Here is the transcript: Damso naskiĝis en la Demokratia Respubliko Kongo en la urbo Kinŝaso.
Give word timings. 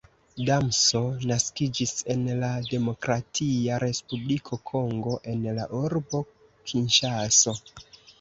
Damso 0.45 0.99
naskiĝis 1.31 1.91
en 2.13 2.23
la 2.43 2.49
Demokratia 2.69 3.77
Respubliko 3.83 4.59
Kongo 4.71 5.13
en 5.35 5.45
la 5.59 5.67
urbo 5.81 6.23
Kinŝaso. 6.73 7.55